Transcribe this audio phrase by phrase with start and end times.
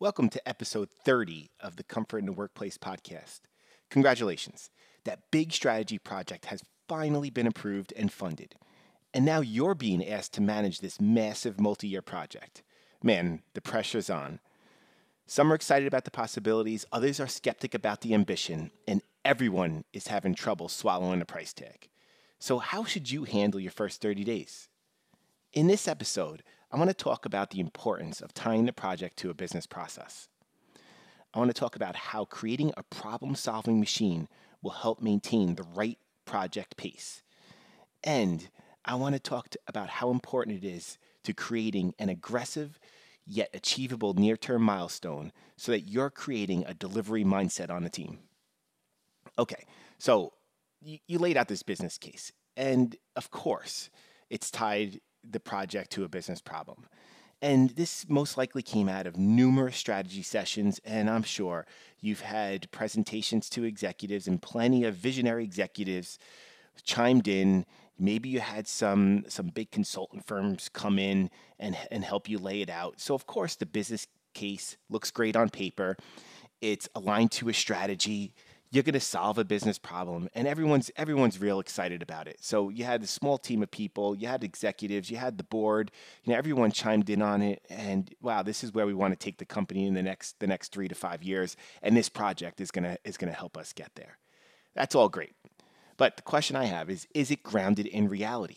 [0.00, 3.40] Welcome to episode 30 of the Comfort in the Workplace podcast.
[3.90, 4.70] Congratulations.
[5.02, 8.54] That big strategy project has finally been approved and funded.
[9.12, 12.62] And now you're being asked to manage this massive multi year project.
[13.02, 14.38] Man, the pressure's on.
[15.26, 20.06] Some are excited about the possibilities, others are skeptic about the ambition, and everyone is
[20.06, 21.88] having trouble swallowing the price tag.
[22.38, 24.68] So, how should you handle your first 30 days?
[25.52, 29.30] In this episode, I want to talk about the importance of tying the project to
[29.30, 30.28] a business process.
[31.32, 34.28] I want to talk about how creating a problem solving machine
[34.62, 37.22] will help maintain the right project pace.
[38.04, 38.48] And
[38.84, 42.78] I want to talk about how important it is to creating an aggressive
[43.26, 48.18] yet achievable near term milestone so that you're creating a delivery mindset on the team.
[49.38, 49.64] Okay,
[49.98, 50.32] so
[50.80, 52.32] you laid out this business case.
[52.56, 53.90] And of course,
[54.30, 55.00] it's tied
[55.30, 56.86] the project to a business problem.
[57.40, 61.66] And this most likely came out of numerous strategy sessions, and I'm sure
[62.00, 66.18] you've had presentations to executives and plenty of visionary executives
[66.82, 67.64] chimed in.
[67.98, 72.60] Maybe you had some some big consultant firms come in and and help you lay
[72.60, 73.00] it out.
[73.00, 75.96] So of course the business case looks great on paper.
[76.60, 78.34] It's aligned to a strategy
[78.70, 82.38] you're going to solve a business problem and everyone's everyone's real excited about it.
[82.40, 85.90] So you had a small team of people you had executives you had the board
[86.24, 89.24] you know everyone chimed in on it and wow this is where we want to
[89.24, 92.60] take the company in the next the next 3 to 5 years and this project
[92.60, 94.18] is going to is going to help us get there.
[94.74, 95.34] That's all great.
[95.96, 98.56] But the question i have is is it grounded in reality?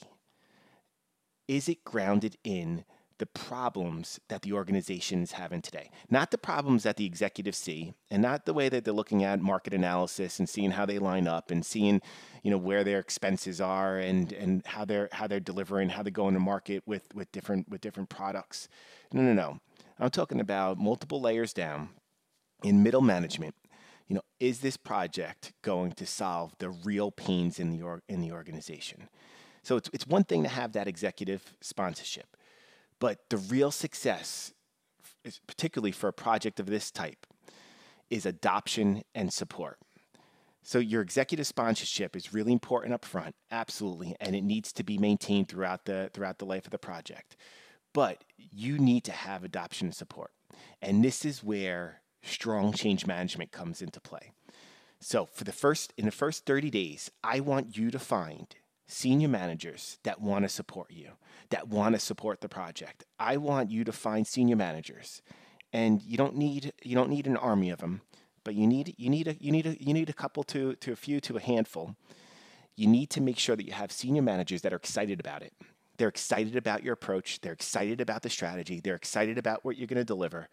[1.48, 2.86] Is it grounded in
[3.22, 5.92] the problems that the organization is having today.
[6.10, 9.40] Not the problems that the executives see, and not the way that they're looking at
[9.40, 12.02] market analysis and seeing how they line up and seeing,
[12.42, 16.10] you know, where their expenses are and and how they're how they're delivering, how they're
[16.10, 18.68] going to market with with different with different products.
[19.14, 19.60] No, no, no.
[20.00, 21.90] I'm talking about multiple layers down
[22.64, 23.54] in middle management.
[24.08, 28.20] You know, is this project going to solve the real pains in the or, in
[28.20, 29.10] the organization?
[29.62, 32.36] So it's it's one thing to have that executive sponsorship
[33.02, 34.54] but the real success,
[35.48, 37.26] particularly for a project of this type,
[38.12, 39.80] is adoption and support.
[40.62, 45.00] So your executive sponsorship is really important up front, absolutely, and it needs to be
[45.00, 47.36] maintained throughout the throughout the life of the project.
[47.92, 50.32] But you need to have adoption and support.
[50.80, 54.32] And this is where strong change management comes into play.
[55.00, 58.56] So for the first in the first 30 days, I want you to find
[58.92, 61.12] senior managers that want to support you,
[61.50, 63.06] that want to support the project.
[63.20, 65.22] I want you to find senior managers.
[65.74, 68.02] And you don't need you don't need an army of them,
[68.44, 70.92] but you need you need a you need a you need a couple to to
[70.92, 71.96] a few to a handful.
[72.76, 75.54] You need to make sure that you have senior managers that are excited about it.
[75.98, 79.88] They're excited about your approach, they're excited about the strategy, they're excited about what you're
[79.88, 80.50] going to deliver,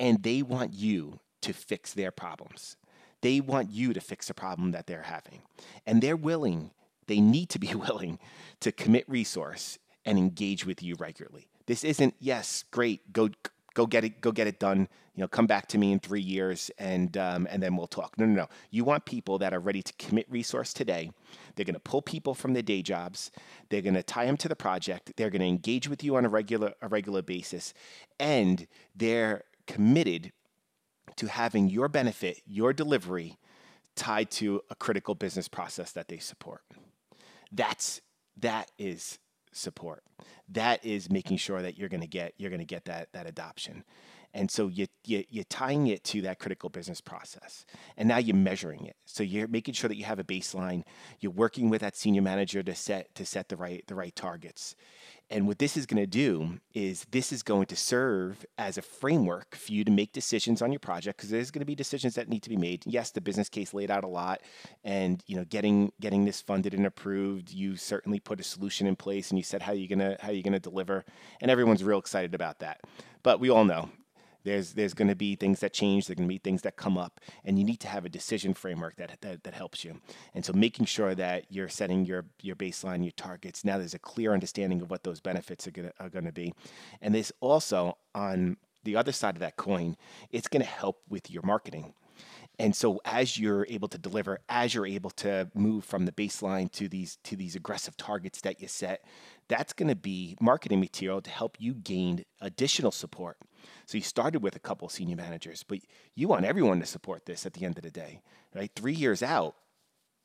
[0.00, 2.76] and they want you to fix their problems.
[3.20, 5.42] They want you to fix a problem that they're having.
[5.86, 6.70] And they're willing
[7.06, 8.18] they need to be willing
[8.60, 11.48] to commit resource and engage with you regularly.
[11.66, 13.28] This isn't yes, great, go
[13.74, 14.88] go get it, go get it done.
[15.14, 18.18] You know, come back to me in three years and um, and then we'll talk.
[18.18, 18.48] No, no, no.
[18.70, 21.10] You want people that are ready to commit resource today.
[21.54, 23.30] They're going to pull people from their day jobs.
[23.68, 25.12] They're going to tie them to the project.
[25.16, 27.74] They're going to engage with you on a regular a regular basis,
[28.20, 30.32] and they're committed
[31.16, 33.38] to having your benefit, your delivery,
[33.94, 36.62] tied to a critical business process that they support.
[37.52, 38.00] That's
[38.38, 39.18] that is
[39.52, 40.02] support.
[40.48, 43.26] That is making sure that you're going to get you're going to get that that
[43.26, 43.84] adoption.
[44.34, 47.64] And so you, you, you're tying it to that critical business process.
[47.96, 48.96] And now you're measuring it.
[49.06, 50.82] So you're making sure that you have a baseline.
[51.20, 54.76] You're working with that senior manager to set to set the right the right targets.
[55.28, 58.82] And what this is going to do is this is going to serve as a
[58.82, 62.14] framework for you to make decisions on your project because there's going to be decisions
[62.14, 62.84] that need to be made.
[62.86, 64.42] Yes, the business case laid out a lot,
[64.84, 68.94] and you know, getting getting this funded and approved, you certainly put a solution in
[68.94, 71.04] place and you said how you're gonna how you're gonna deliver,
[71.40, 72.80] and everyone's real excited about that.
[73.24, 73.90] But we all know
[74.46, 76.06] there's there's going to be things that change.
[76.06, 78.54] There's going to be things that come up, and you need to have a decision
[78.54, 80.00] framework that, that that helps you.
[80.34, 83.64] And so, making sure that you're setting your your baseline, your targets.
[83.64, 86.54] Now, there's a clear understanding of what those benefits are going are going to be,
[87.02, 89.96] and this also on the other side of that coin,
[90.30, 91.92] it's going to help with your marketing.
[92.58, 96.72] And so as you're able to deliver, as you're able to move from the baseline
[96.72, 99.04] to these to these aggressive targets that you set,
[99.48, 103.36] that's going to be marketing material to help you gain additional support.
[103.84, 105.80] So you started with a couple senior managers, but
[106.14, 108.20] you want everyone to support this at the end of the day,
[108.54, 108.70] right?
[108.74, 109.54] 3 years out,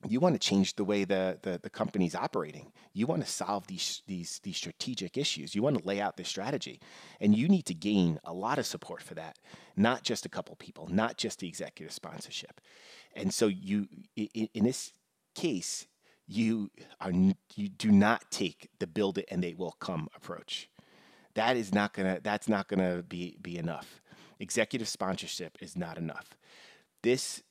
[0.07, 2.71] you want to change the way the, the, the company's operating.
[2.93, 5.53] You want to solve these, these, these strategic issues.
[5.53, 6.79] You want to lay out this strategy.
[7.19, 9.37] And you need to gain a lot of support for that,
[9.75, 12.61] not just a couple people, not just the executive sponsorship.
[13.15, 14.93] And so you, in, this
[15.35, 15.87] case,
[16.27, 20.69] you are you do not take the build it and they will come approach.
[21.33, 24.01] That is not gonna that's not gonna be be enough.
[24.39, 26.37] Executive sponsorship is not enough.
[27.03, 27.43] This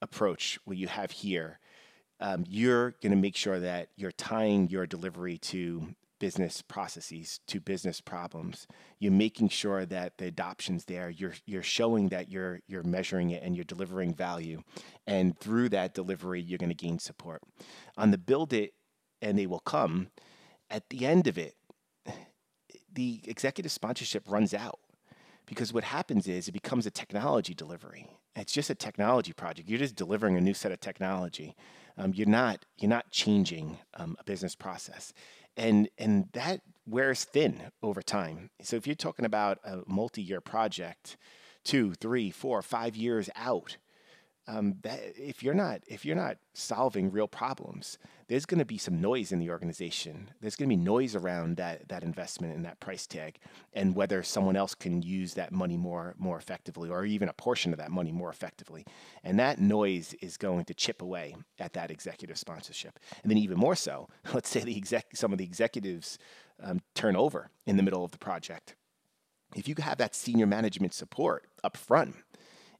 [0.00, 1.58] approach, what you have here,
[2.20, 7.60] um, you're going to make sure that you're tying your delivery to business processes, to
[7.60, 8.66] business problems.
[8.98, 11.10] You're making sure that the adoption's there.
[11.10, 14.62] You're you're showing that you're you're measuring it and you're delivering value,
[15.06, 17.42] and through that delivery, you're going to gain support.
[17.96, 18.72] On the build it,
[19.22, 20.08] and they will come.
[20.70, 21.54] At the end of it,
[22.92, 24.80] the executive sponsorship runs out
[25.48, 28.06] because what happens is it becomes a technology delivery.
[28.36, 29.68] It's just a technology project.
[29.68, 31.56] You're just delivering a new set of technology.
[31.96, 35.12] Um, you're not you're not changing um, a business process,
[35.56, 38.50] and and that wears thin over time.
[38.62, 41.16] So if you're talking about a multi-year project,
[41.64, 43.78] two, three, four, five years out,
[44.48, 47.98] um, that if you're not if you're not solving real problems,
[48.28, 50.30] there's going to be some noise in the organization.
[50.40, 53.38] There's going to be noise around that that investment and that price tag,
[53.74, 57.72] and whether someone else can use that money more more effectively, or even a portion
[57.72, 58.86] of that money more effectively.
[59.22, 62.98] And that noise is going to chip away at that executive sponsorship.
[63.22, 66.18] And then even more so, let's say the exec some of the executives
[66.62, 68.76] um, turn over in the middle of the project.
[69.54, 72.16] If you have that senior management support up front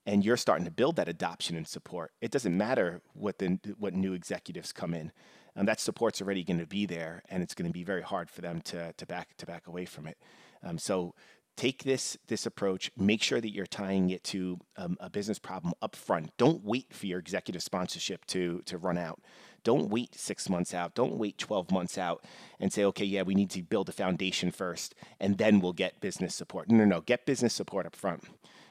[0.08, 3.93] and you're starting to build that adoption and support, it doesn't matter what the what
[3.93, 5.12] new executives come in.
[5.55, 8.31] Um, that support's already going to be there, and it's going to be very hard
[8.31, 10.16] for them to to back to back away from it.
[10.62, 11.14] Um, so
[11.58, 15.75] take this this approach make sure that you're tying it to um, a business problem
[15.82, 19.20] up front don't wait for your executive sponsorship to to run out.
[19.64, 20.94] Don't wait six months out.
[20.94, 22.25] Don't wait 12 months out
[22.58, 26.00] and say okay yeah we need to build a foundation first and then we'll get
[26.00, 26.70] business support.
[26.70, 27.00] No no no.
[27.02, 28.25] Get business support up front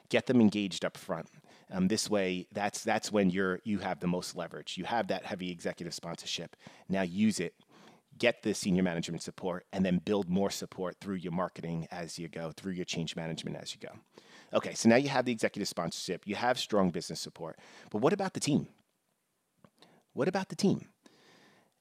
[0.08, 1.28] get them engaged up front.
[1.70, 4.76] Um, this way, that's that's when you're you have the most leverage.
[4.78, 6.56] You have that heavy executive sponsorship.
[6.88, 7.54] Now use it,
[8.16, 12.28] get the senior management support, and then build more support through your marketing as you
[12.28, 13.94] go, through your change management as you go.
[14.54, 17.58] Okay, so now you have the executive sponsorship, you have strong business support,
[17.90, 18.66] but what about the team?
[20.14, 20.86] What about the team?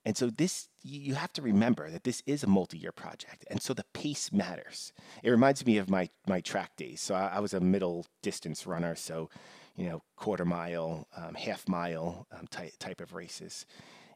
[0.07, 3.73] And so this you have to remember that this is a multi-year project, and so
[3.73, 4.93] the pace matters.
[5.21, 7.01] It reminds me of my my track days.
[7.01, 9.29] So I, I was a middle distance runner, so
[9.75, 13.65] you know quarter mile, um, half mile um, type type of races.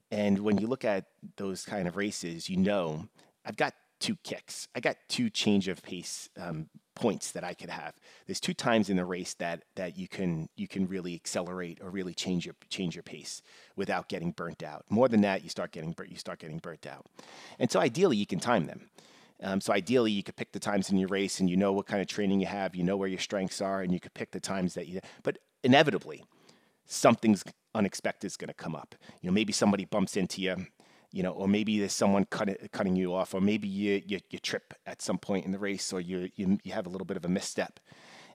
[0.10, 3.10] And when you look at those kind of races, you know
[3.44, 4.70] I've got two kicks.
[4.74, 6.70] I got two change of pace um,
[7.02, 7.96] points that I could have.
[8.28, 11.90] There's two times in the race that that you can you can really accelerate or
[11.90, 13.42] really change your change your pace
[13.76, 14.86] without getting burnt out.
[14.90, 17.08] More than that, you start getting you start getting burnt out.
[17.58, 18.90] And so ideally, you can time them.
[19.44, 21.88] Um, so ideally, you could pick the times in your race, and you know what
[21.88, 24.30] kind of training you have, you know where your strengths are, and you could pick
[24.30, 25.00] the times that you.
[25.24, 26.24] But inevitably,
[26.86, 27.44] something's
[27.74, 28.94] unexpected is going to come up.
[29.22, 30.68] You know, maybe somebody bumps into you
[31.12, 34.40] you know, or maybe there's someone cut cutting you off, or maybe you, you, you
[34.40, 37.18] trip at some point in the race, or you, you you have a little bit
[37.18, 37.80] of a misstep,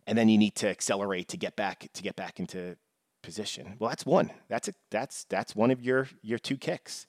[0.07, 2.77] and then you need to accelerate to get back to get back into
[3.23, 3.77] position.
[3.79, 4.31] Well, that's one.
[4.49, 7.07] That's a that's that's one of your your two kicks,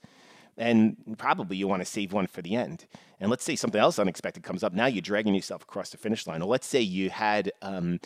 [0.58, 2.86] and probably you want to save one for the end.
[3.20, 4.74] And let's say something else unexpected comes up.
[4.74, 6.42] Now you're dragging yourself across the finish line.
[6.42, 8.00] Or let's say you had um,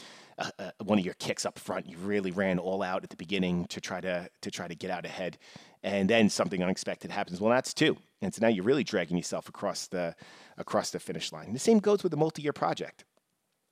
[0.84, 1.90] one of your kicks up front.
[1.90, 4.92] You really ran all out at the beginning to try to to try to get
[4.92, 5.38] out ahead,
[5.84, 7.40] and then something unexpected happens.
[7.40, 10.16] Well, that's two, and so now you're really dragging yourself across the
[10.58, 11.54] across the finish line.
[11.54, 13.06] The same goes with a multi-year project.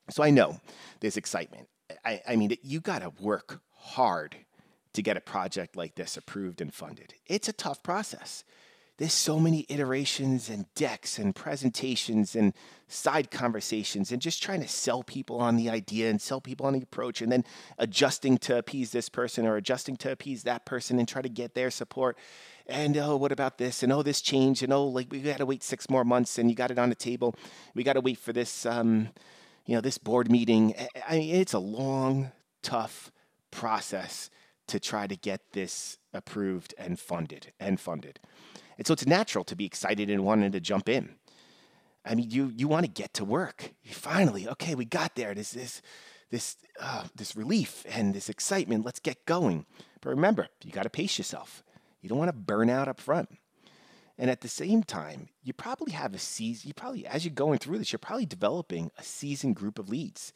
[0.09, 0.59] So I know
[1.01, 1.67] there's excitement.
[2.03, 4.35] I, I mean, you got to work hard
[4.93, 7.13] to get a project like this approved and funded.
[7.27, 8.43] It's a tough process
[8.99, 12.53] there's so many iterations and decks and presentations and
[12.89, 16.73] side conversations and just trying to sell people on the idea and sell people on
[16.73, 17.45] the approach and then
[17.77, 21.55] adjusting to appease this person or adjusting to appease that person and try to get
[21.55, 22.17] their support.
[22.67, 23.83] And oh what about this?
[23.83, 24.63] And oh this changed.
[24.63, 26.89] And oh like we got to wait six more months and you got it on
[26.89, 27.35] the table.
[27.73, 29.09] We got to wait for this um,
[29.65, 30.75] you know this board meeting.
[31.07, 33.13] I mean, it's a long tough
[33.49, 34.29] process
[34.67, 38.19] to try to get this approved and funded and funded
[38.79, 41.15] and so it's natural to be excited and wanting to jump in.
[42.05, 43.73] I mean, you you want to get to work.
[43.83, 45.35] You finally, okay, we got there.
[45.35, 45.81] This this
[46.31, 48.85] this uh, this relief and this excitement.
[48.85, 49.65] Let's get going.
[49.99, 51.61] But remember, you got to pace yourself.
[52.01, 53.29] You don't want to burn out up front.
[54.17, 56.69] And at the same time, you probably have a season.
[56.69, 60.31] You probably, as you're going through this, you're probably developing a seasoned group of leads.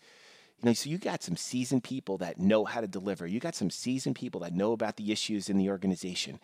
[0.62, 3.26] You know, so you got some seasoned people that know how to deliver.
[3.26, 6.40] You got some seasoned people that know about the issues in the organization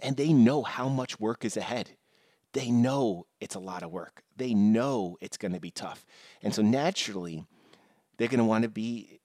[0.00, 1.90] and they know how much work is ahead.
[2.52, 4.22] They know it's a lot of work.
[4.36, 6.04] They know it's going to be tough.
[6.42, 7.44] And so naturally,
[8.16, 9.20] they're going to want to be,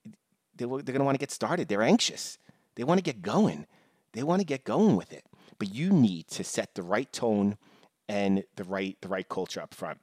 [0.56, 1.68] they're, going to want to get started.
[1.68, 2.38] They're anxious.
[2.76, 3.66] They want to get going.
[4.14, 5.26] They want to get going with it.
[5.58, 7.58] But you need to set the right tone
[8.10, 10.00] and the right the right culture up front.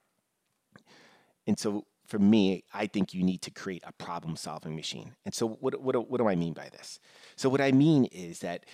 [1.46, 5.14] And so for me, I think you need to create a problem solving machine.
[5.24, 6.98] And so what, what, what do I mean by this?
[7.36, 8.66] So what I mean is that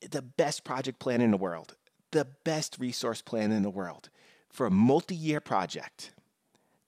[0.00, 1.74] the best project plan in the world,
[2.10, 4.10] the best resource plan in the world
[4.50, 6.12] for a multi-year project,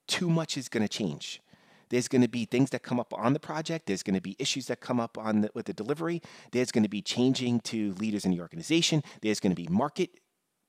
[0.07, 1.41] too much is going to change.
[1.89, 3.85] There's going to be things that come up on the project.
[3.85, 6.21] There's going to be issues that come up on the, with the delivery.
[6.51, 9.03] There's going to be changing to leaders in the organization.
[9.21, 10.09] There's going to be market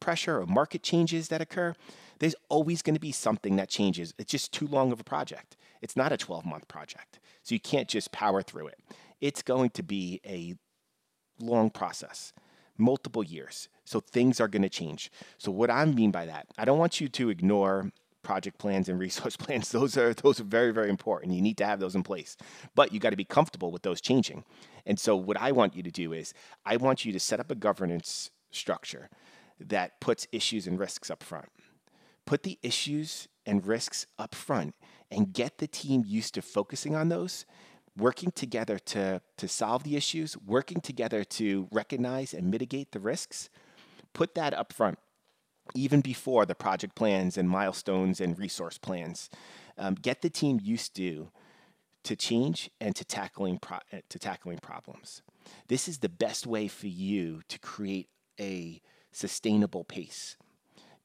[0.01, 1.75] pressure or market changes that occur.
[2.19, 4.15] There's always going to be something that changes.
[4.19, 5.57] It's just too long of a project.
[5.81, 7.21] It's not a 12 month project.
[7.45, 8.79] So you can't just power through it.
[9.21, 10.55] It's going to be a
[11.43, 12.33] long process,
[12.79, 13.69] multiple years.
[13.85, 15.11] So things are going to change.
[15.39, 17.91] So what I mean by that, I don't want you to ignore
[18.23, 19.71] project plans and resource plans.
[19.71, 21.35] Those are those are very very important.
[21.35, 22.37] You need to have those in place.
[22.75, 24.45] But you got to be comfortable with those changing.
[24.87, 26.35] And so what i want you to do is
[26.65, 29.09] i want you to set up a governance structure
[29.61, 31.49] that puts issues and risks up front.
[32.25, 34.75] Put the issues and risks up front
[35.11, 37.45] and get the team used to focusing on those
[37.97, 43.51] working together to to solve the issues working together to recognize and mitigate the risks
[44.15, 44.99] put that up front
[45.75, 49.31] even before the project plans and milestones and resource plans.
[49.79, 51.31] Um, get the team used to
[52.05, 55.23] to change and to tackling pro- to tackling problems.
[55.69, 58.09] This is the best way for you to create
[58.41, 58.83] a
[59.13, 60.37] sustainable pace.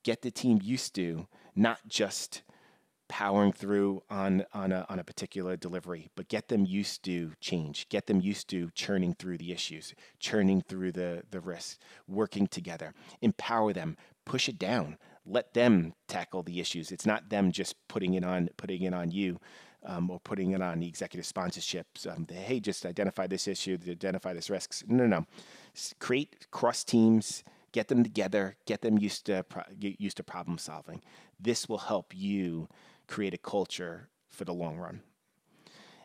[0.04, 2.42] Get the team used to not just
[3.08, 7.88] powering through on on a, on a particular delivery, but get them used to change.
[7.90, 12.94] Get them used to churning through the issues, churning through the the risks, working together.
[13.22, 14.98] Empower them, push it down.
[15.26, 16.92] Let them tackle the issues.
[16.92, 19.40] It's not them just putting it on putting it on you.
[19.86, 22.08] Um, or putting it on the executive sponsorships.
[22.08, 24.84] Um, hey, just identify this issue, identify this risks.
[24.88, 25.26] No, no, no.
[26.00, 31.02] Create cross teams, get them together, get them used to pro- used to problem solving.
[31.40, 32.68] This will help you
[33.08, 35.02] create a culture for the long run.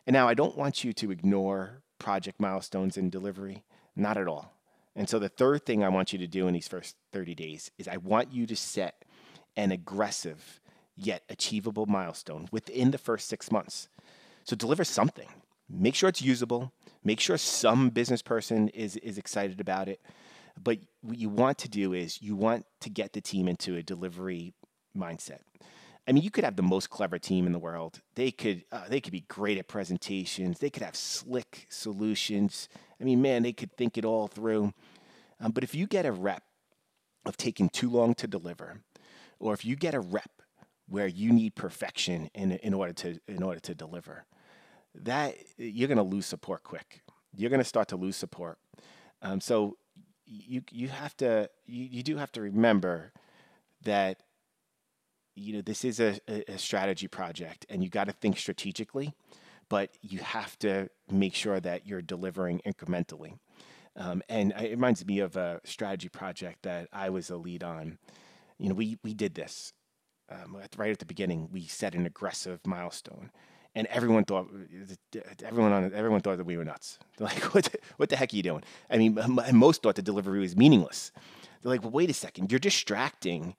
[0.05, 3.63] And now I don't want you to ignore project milestones and delivery,
[3.95, 4.53] not at all.
[4.95, 7.71] And so the third thing I want you to do in these first 30 days
[7.77, 9.05] is I want you to set
[9.55, 10.59] an aggressive
[10.95, 13.87] yet achievable milestone within the first six months.
[14.43, 15.27] So deliver something.
[15.69, 16.71] Make sure it's usable.
[17.03, 20.01] Make sure some business person is, is excited about it.
[20.61, 23.81] But what you want to do is you want to get the team into a
[23.81, 24.53] delivery
[24.95, 25.39] mindset.
[26.07, 28.01] I mean, you could have the most clever team in the world.
[28.15, 30.59] They could uh, they could be great at presentations.
[30.59, 32.67] They could have slick solutions.
[32.99, 34.73] I mean, man, they could think it all through.
[35.39, 36.43] Um, but if you get a rep
[37.25, 38.81] of taking too long to deliver,
[39.39, 40.41] or if you get a rep
[40.89, 44.25] where you need perfection in in order to in order to deliver,
[44.93, 47.01] that you're going to lose support quick.
[47.35, 48.59] You're going to start to lose support.
[49.21, 49.77] Um, so
[50.25, 53.13] you you have to you, you do have to remember
[53.83, 54.21] that
[55.35, 59.13] you know, this is a, a strategy project and you got to think strategically,
[59.69, 63.37] but you have to make sure that you're delivering incrementally.
[63.95, 67.99] Um, and it reminds me of a strategy project that I was a lead on.
[68.57, 69.73] You know, we, we did this
[70.29, 71.49] um, right at the beginning.
[71.51, 73.29] We set an aggressive milestone,
[73.75, 74.47] and everyone thought
[75.43, 76.97] everyone on everyone thought that we were nuts.
[77.17, 77.65] They're like, "What?
[77.65, 79.19] The, what the heck are you doing?" I mean,
[79.53, 81.11] most thought the delivery was meaningless.
[81.61, 82.51] They're like, "Well, wait a second.
[82.51, 83.55] You're distracting."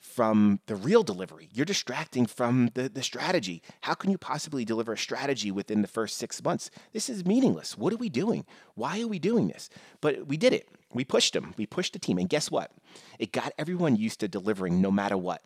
[0.00, 1.48] From the real delivery.
[1.52, 3.62] You're distracting from the, the strategy.
[3.82, 6.70] How can you possibly deliver a strategy within the first six months?
[6.92, 7.76] This is meaningless.
[7.76, 8.44] What are we doing?
[8.74, 9.68] Why are we doing this?
[10.00, 10.68] But we did it.
[10.92, 11.54] We pushed them.
[11.56, 12.18] We pushed the team.
[12.18, 12.72] And guess what?
[13.18, 15.42] It got everyone used to delivering no matter what,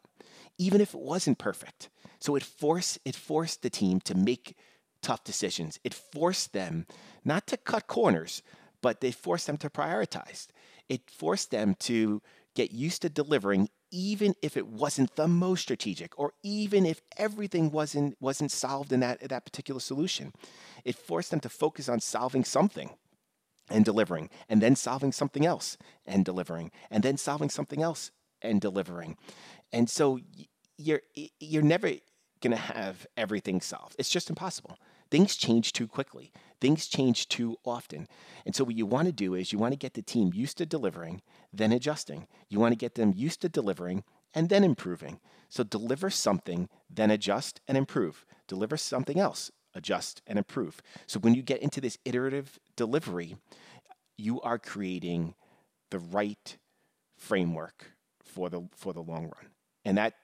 [0.59, 1.89] even if it wasn't perfect.
[2.19, 4.57] So it forced it forced the team to make
[5.03, 5.79] tough decisions.
[5.83, 6.87] It forced them
[7.25, 8.43] not to cut corners,
[8.83, 10.47] but they forced them to prioritize.
[10.89, 12.21] It forced them to
[12.55, 17.71] get used to delivering even if it wasn't the most strategic or even if everything
[17.71, 20.33] wasn't wasn't solved in that that particular solution
[20.85, 22.91] it forced them to focus on solving something
[23.71, 28.11] and delivering and then solving something else and delivering and then solving something else
[28.43, 29.17] and delivering.
[29.73, 30.19] And so
[30.77, 31.03] you're
[31.39, 31.93] you're never
[32.41, 33.97] going to have everything solved.
[33.99, 34.77] It's just impossible
[35.11, 38.07] things change too quickly things change too often.
[38.45, 40.59] And so, what you want to do is you want to get the team used
[40.59, 42.27] to delivering, then adjusting.
[42.49, 45.21] You want to get them used to delivering and then improving.
[45.49, 48.25] So, deliver something, then adjust and improve.
[48.47, 50.83] Deliver something else, adjust and improve.
[51.07, 53.37] So, when you get into this iterative delivery,
[54.17, 55.35] you are creating
[55.91, 56.57] the right
[57.17, 59.51] framework for the for the long run.
[59.85, 60.15] And that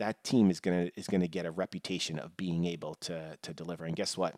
[0.00, 3.84] that team is gonna is gonna get a reputation of being able to to deliver.
[3.84, 4.34] And guess what?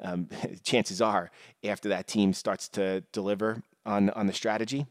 [0.00, 0.28] Um,
[0.62, 1.30] chances are,
[1.64, 4.86] after that team starts to deliver on on the strategy,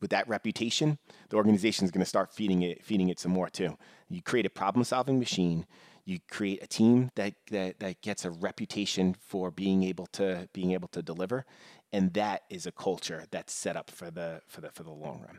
[0.00, 0.98] with that reputation,
[1.30, 3.78] the organization is going to start feeding it feeding it some more too.
[4.10, 5.66] You create a problem solving machine.
[6.04, 10.72] You create a team that, that that gets a reputation for being able to being
[10.72, 11.44] able to deliver,
[11.92, 15.22] and that is a culture that's set up for the for the for the long
[15.26, 15.38] run.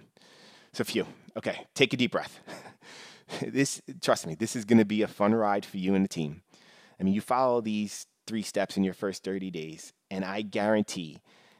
[0.73, 1.07] So, few.
[1.35, 2.39] Okay, take a deep breath.
[3.41, 6.09] this, trust me, this is going to be a fun ride for you and the
[6.09, 6.41] team.
[6.99, 11.19] I mean, you follow these three steps in your first 30 days, and I guarantee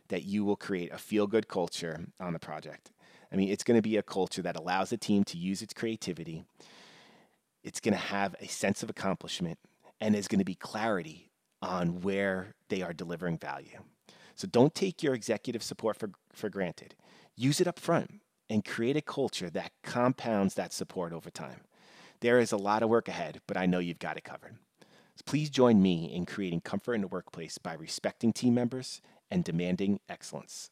[0.10, 2.92] that you will create a feel good culture on the project.
[3.32, 5.74] I mean, it's going to be a culture that allows the team to use its
[5.74, 6.46] creativity.
[7.64, 9.60] It's going to have a sense of accomplishment,
[10.00, 11.30] and there's going to be clarity
[11.62, 13.80] on where they are delivering value.
[14.36, 16.96] So don't take your executive support for, for granted.
[17.36, 21.62] Use it up front and create a culture that compounds that support over time.
[22.20, 24.56] There is a lot of work ahead, but I know you've got it covered.
[25.16, 29.44] So please join me in creating comfort in the workplace by respecting team members and
[29.44, 30.70] demanding excellence.